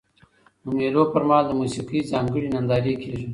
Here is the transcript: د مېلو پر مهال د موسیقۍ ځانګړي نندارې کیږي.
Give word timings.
د 0.63 0.65
مېلو 0.77 1.03
پر 1.13 1.23
مهال 1.29 1.45
د 1.47 1.51
موسیقۍ 1.59 1.99
ځانګړي 2.11 2.47
نندارې 2.55 2.93
کیږي. 3.03 3.27